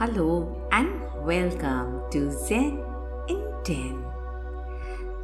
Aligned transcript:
Hello 0.00 0.66
and 0.72 1.02
welcome 1.26 2.10
to 2.10 2.30
Zen 2.32 2.82
in 3.28 3.42
10. 3.64 4.02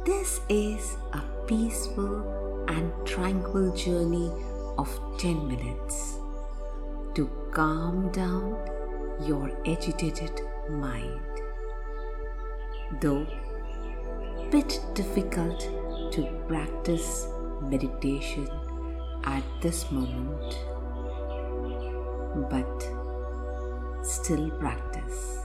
This 0.05 0.39
is 0.49 0.97
a 1.13 1.21
peaceful 1.47 2.65
and 2.67 2.91
tranquil 3.03 3.75
journey 3.75 4.29
of 4.77 4.87
10 5.17 5.47
minutes 5.47 6.19
to 7.15 7.27
calm 7.51 8.11
down 8.11 8.55
your 9.25 9.49
agitated 9.65 10.41
mind. 10.69 11.41
Though 13.01 13.25
bit 14.51 14.79
difficult 14.93 15.59
to 16.11 16.21
practice 16.47 17.25
meditation 17.63 18.47
at 19.23 19.43
this 19.59 19.89
moment, 19.89 20.55
but 22.51 23.06
still 24.07 24.49
practice 24.51 25.39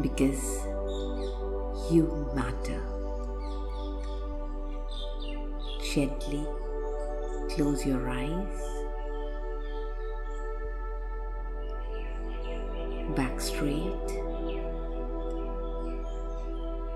because 0.00 0.66
you 1.90 2.28
matter. 2.34 2.82
Gently 5.94 6.44
close 7.50 7.86
your 7.86 8.08
eyes, 8.08 8.58
back 13.14 13.40
straight. 13.40 14.08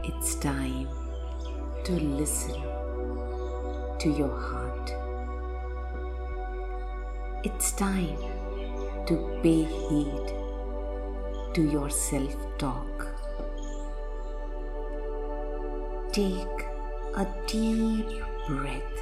It's 0.02 0.34
time 0.36 0.88
to 1.84 1.92
listen 1.92 2.60
to 3.98 4.08
your 4.08 4.36
heart. 4.36 4.90
It's 7.44 7.70
time 7.72 8.35
to 9.06 9.16
pay 9.42 9.62
heed 9.62 10.32
to 11.54 11.62
your 11.62 11.88
self 11.88 12.36
talk. 12.58 13.06
Take 16.12 16.64
a 17.14 17.26
deep 17.46 18.22
breath 18.48 18.96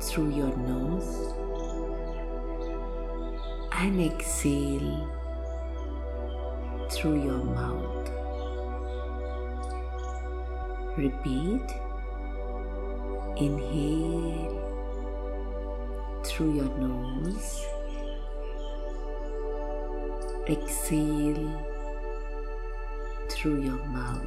through 0.00 0.30
your 0.30 0.56
nose 0.56 1.34
and 3.72 4.00
exhale 4.00 5.08
through 6.90 7.22
your 7.24 7.44
mouth. 7.44 8.10
Repeat. 10.96 11.62
Inhale 13.36 14.60
through 16.24 16.54
your 16.56 16.78
nose. 16.78 17.64
Exhale 20.50 21.64
through 23.28 23.62
your 23.62 23.78
mouth. 23.86 24.26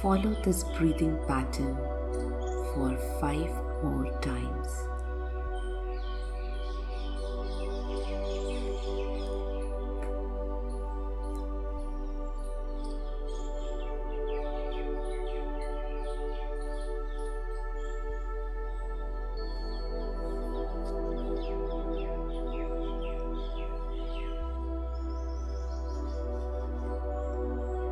Follow 0.00 0.34
this 0.42 0.64
breathing 0.78 1.18
pattern 1.26 1.76
for 2.72 2.96
five 3.20 3.52
more 3.82 4.10
times. 4.22 4.87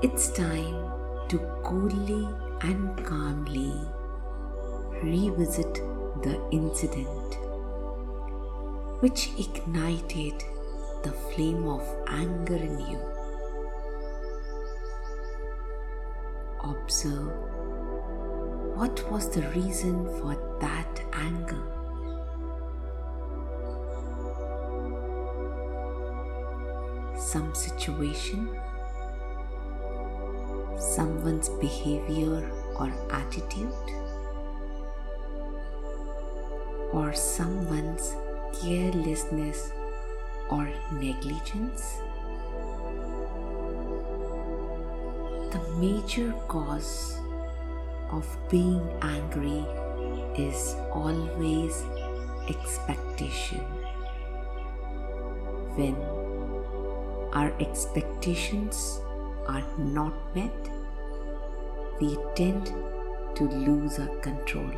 It's 0.06 0.28
time 0.28 0.92
to 1.30 1.38
coolly 1.64 2.28
and 2.60 3.04
calmly 3.04 3.74
revisit 5.02 5.74
the 6.22 6.40
incident 6.52 7.38
which 9.00 9.30
ignited 9.36 10.44
the 11.02 11.10
flame 11.10 11.66
of 11.66 11.82
anger 12.06 12.54
in 12.54 12.78
you. 12.90 13.00
Observe 16.62 17.32
what 18.76 19.10
was 19.10 19.28
the 19.30 19.42
reason 19.56 20.04
for 20.20 20.36
that 20.60 21.00
anger. 21.14 21.66
Some 27.18 27.52
situation 27.56 28.56
someone's 30.96 31.50
behavior 31.60 32.50
or 32.80 32.90
attitude, 33.10 33.88
or 36.90 37.12
someone's 37.12 38.14
carelessness 38.58 39.72
or 40.48 40.70
negligence. 40.92 42.00
The 45.52 45.60
major 45.78 46.32
cause 46.48 47.18
of 48.10 48.24
being 48.50 48.80
angry 49.02 49.64
is 50.46 50.76
always 50.92 51.84
expectation. 52.48 53.60
When 55.76 55.96
our 57.34 57.52
expectations 57.60 59.00
are 59.46 59.64
not 59.76 60.14
met, 60.34 60.75
we 62.00 62.16
tend 62.34 62.66
to 63.36 63.44
lose 63.44 63.98
our 63.98 64.14
control. 64.20 64.72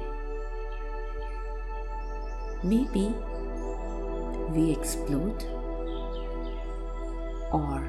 Maybe 2.62 3.14
we 4.50 4.72
explode 4.72 5.44
or 7.52 7.82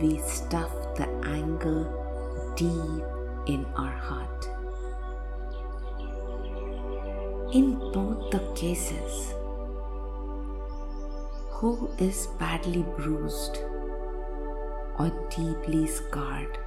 we 0.00 0.18
stuff 0.18 0.70
the 0.96 1.08
anger 1.24 1.86
deep 2.56 3.04
in 3.46 3.64
our 3.76 3.90
heart. 3.90 4.48
In 7.52 7.78
both 7.92 8.30
the 8.30 8.40
cases, 8.54 9.32
who 11.50 11.90
is 11.98 12.28
badly 12.38 12.84
bruised 12.96 13.58
or 14.98 15.10
deeply 15.30 15.86
scarred? 15.86 16.58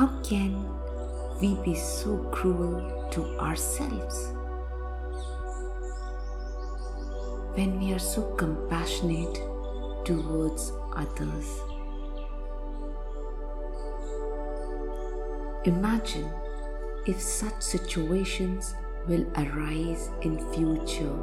How 0.00 0.08
can 0.22 0.64
we 1.42 1.56
be 1.62 1.74
so 1.74 2.16
cruel 2.32 3.10
to 3.10 3.38
ourselves 3.38 4.28
when 7.54 7.78
we 7.78 7.92
are 7.92 7.98
so 7.98 8.22
compassionate 8.36 9.34
towards 10.06 10.72
others? 10.96 11.48
Imagine 15.66 16.30
if 17.06 17.20
such 17.20 17.60
situations 17.60 18.74
will 19.06 19.26
arise 19.36 20.08
in 20.22 20.38
future 20.54 21.18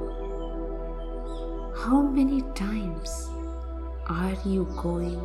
how 1.83 2.03
many 2.03 2.43
times 2.53 3.27
are 4.05 4.37
you 4.45 4.65
going 4.77 5.19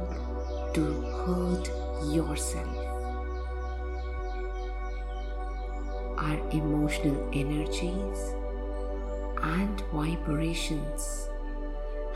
to 0.73 0.85
hurt 1.27 1.69
yourself 2.15 2.92
our 6.23 6.39
emotional 6.51 7.29
energies 7.33 8.35
and 9.43 9.81
vibrations 9.93 11.29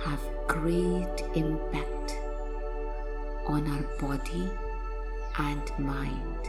have 0.05 0.21
great 0.47 1.25
impact 1.35 2.17
on 3.47 3.67
our 3.69 3.83
body 3.99 4.49
and 5.39 5.73
mind. 5.79 6.43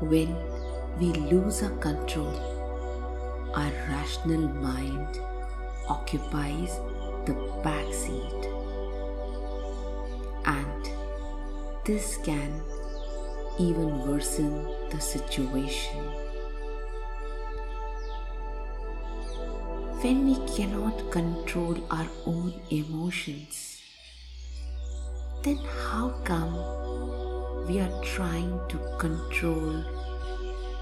When 0.00 0.34
we 0.98 1.12
lose 1.30 1.62
our 1.62 1.70
control, 1.78 2.34
our 3.54 3.72
rational 3.88 4.48
mind 4.48 5.20
occupies 5.88 6.80
the 7.26 7.34
back 7.62 7.92
seat, 7.92 8.49
this 11.84 12.18
can 12.24 12.60
even 13.58 14.06
worsen 14.06 14.66
the 14.90 15.00
situation. 15.00 16.30
when 20.02 20.24
we 20.24 20.34
cannot 20.56 20.98
control 21.10 21.76
our 21.90 22.06
own 22.24 22.54
emotions, 22.70 23.82
then 25.42 25.58
how 25.88 26.08
come 26.24 26.54
we 27.66 27.80
are 27.80 28.02
trying 28.02 28.58
to 28.70 28.78
control 28.96 29.84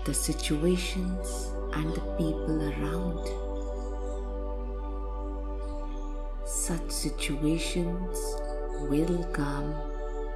the 0.04 0.14
situations 0.14 1.50
and 1.72 1.92
the 1.96 2.06
people 2.16 2.62
around? 2.70 3.24
Such 6.46 6.88
situations 6.88 8.16
will 8.88 9.24
come 9.32 9.74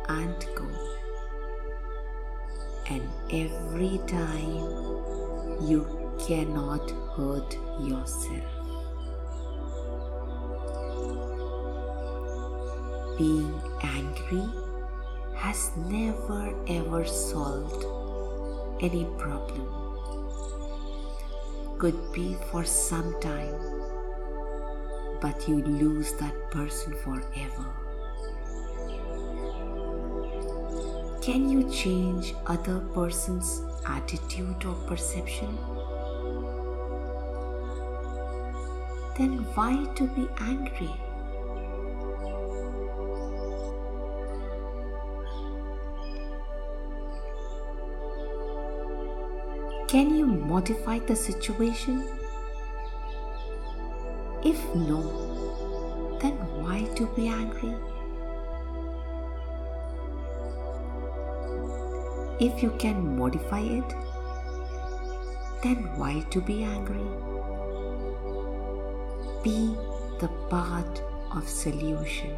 and 0.09 0.47
go, 0.55 0.69
and 2.89 3.03
every 3.31 3.99
time 4.07 4.83
you 5.69 5.87
cannot 6.27 6.91
hurt 7.17 7.57
yourself. 7.81 8.45
Being 13.19 13.61
angry 13.83 14.49
has 15.37 15.71
never 15.77 16.55
ever 16.67 17.05
solved 17.05 17.85
any 18.81 19.05
problem. 19.19 19.69
Could 21.79 22.13
be 22.13 22.37
for 22.51 22.65
some 22.65 23.21
time, 23.21 23.55
but 25.21 25.49
you 25.49 25.57
lose 25.63 26.13
that 26.15 26.51
person 26.51 26.95
forever. 26.95 27.82
Can 31.23 31.49
you 31.49 31.71
change 31.71 32.35
other 32.49 32.81
person's 32.95 33.63
attitude 33.87 34.65
or 34.65 34.75
perception? 34.89 35.57
Then 39.17 39.45
why 39.55 39.85
to 39.95 40.09
be 40.09 40.27
angry? 40.41 40.91
Can 49.87 50.17
you 50.17 50.27
modify 50.27 50.99
the 50.99 51.15
situation? 51.15 52.05
If 54.43 54.59
no, 54.75 56.19
then 56.21 56.35
why 56.61 56.83
to 56.97 57.07
be 57.15 57.29
angry? 57.29 57.77
If 62.45 62.61
you 62.61 62.71
can 62.77 63.17
modify 63.17 63.61
it, 63.61 63.95
then 65.63 65.77
why 65.97 66.25
to 66.31 66.41
be 66.41 66.65
angry? 66.65 67.05
Be 69.45 69.77
the 70.19 70.27
part 70.51 71.03
of 71.37 71.49
solution. 71.49 72.35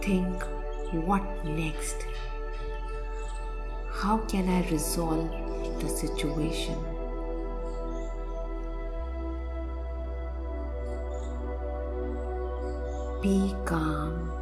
Think 0.00 0.42
what 1.06 1.22
next? 1.44 2.04
How 3.92 4.18
can 4.26 4.48
I 4.48 4.68
resolve 4.68 5.30
the 5.78 5.88
situation? 5.88 6.84
Be 13.22 13.54
calm 13.64 14.32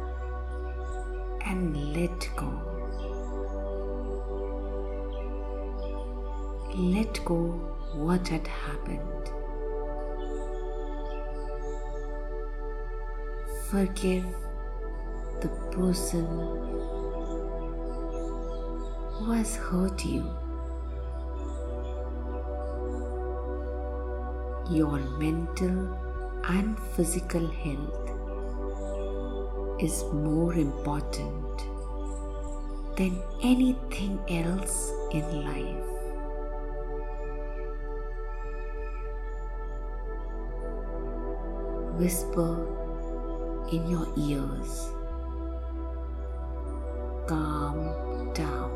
and 1.45 1.93
let 1.93 2.29
go. 2.35 2.70
Let 6.73 7.25
go 7.25 7.35
what 7.93 8.29
had 8.29 8.47
happened. 8.47 9.29
Forgive 13.69 14.25
the 15.41 15.49
person 15.71 16.25
who 19.11 19.31
has 19.33 19.57
hurt 19.57 20.05
you. 20.05 20.23
Your 24.69 24.99
mental 25.19 25.99
and 26.45 26.79
physical 26.95 27.47
health 27.47 28.11
is 29.81 30.05
more 30.13 30.53
important 30.53 31.57
than 32.95 33.21
anything 33.43 34.19
else 34.29 34.91
in 35.11 35.43
life. 35.43 36.00
Whisper 41.97 42.55
in 43.71 43.87
your 43.89 44.07
ears. 44.17 44.89
Calm 47.27 48.33
down 48.33 48.71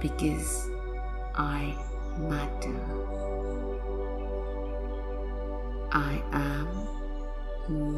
because 0.00 0.68
I 1.34 1.74
matter. 2.18 2.80
I 5.92 6.22
am 6.32 6.68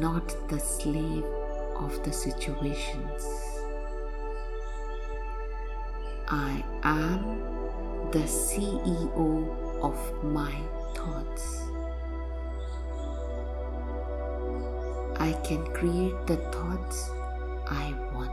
not 0.01 0.35
the 0.49 0.59
slave 0.59 1.25
of 1.75 2.03
the 2.03 2.11
situations. 2.13 3.23
I 6.27 6.63
am 6.83 7.41
the 8.11 8.19
CEO 8.19 9.81
of 9.81 10.23
my 10.23 10.53
thoughts. 10.95 11.28
I 15.19 15.33
can 15.43 15.65
create 15.73 16.15
the 16.27 16.37
thoughts 16.37 17.09
I 17.67 17.93
want. 18.13 18.31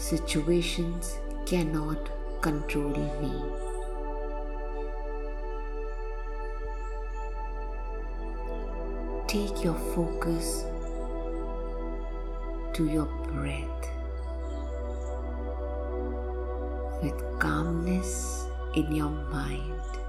Situations 0.00 1.18
cannot 1.44 2.10
control 2.40 2.96
me. 3.20 3.32
Take 9.28 9.62
your 9.62 9.78
focus 9.94 10.64
to 12.72 12.86
your 12.86 13.06
breath 13.32 13.88
with 17.02 17.38
calmness 17.38 18.46
in 18.74 18.94
your 18.94 19.10
mind. 19.10 20.03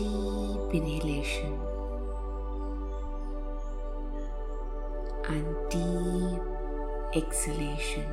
Deep 0.00 0.72
inhalation 0.72 1.60
and 5.28 5.44
deep 5.68 6.40
exhalation. 7.14 8.08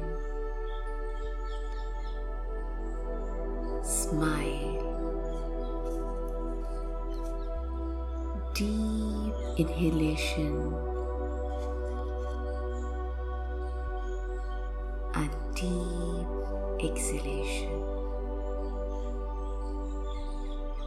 Smile. 3.84 4.84
Deep 8.54 9.34
inhalation 9.58 10.97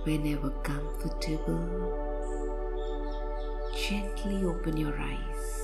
Whenever 0.05 0.49
comfortable, 0.63 1.61
gently 3.77 4.43
open 4.45 4.79
your 4.79 4.99
eyes. 4.99 5.60